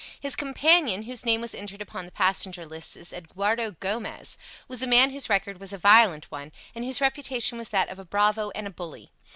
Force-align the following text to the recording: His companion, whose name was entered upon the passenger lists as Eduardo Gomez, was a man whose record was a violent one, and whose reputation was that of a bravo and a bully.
His 0.19 0.35
companion, 0.35 1.03
whose 1.03 1.27
name 1.27 1.41
was 1.41 1.53
entered 1.53 1.79
upon 1.79 2.05
the 2.07 2.11
passenger 2.11 2.65
lists 2.65 2.97
as 2.97 3.13
Eduardo 3.13 3.69
Gomez, 3.73 4.35
was 4.67 4.81
a 4.81 4.87
man 4.87 5.11
whose 5.11 5.29
record 5.29 5.59
was 5.59 5.73
a 5.73 5.77
violent 5.77 6.31
one, 6.31 6.51
and 6.73 6.83
whose 6.83 7.01
reputation 7.01 7.55
was 7.59 7.69
that 7.69 7.87
of 7.87 7.99
a 7.99 8.05
bravo 8.05 8.49
and 8.55 8.65
a 8.65 8.71
bully. 8.71 9.11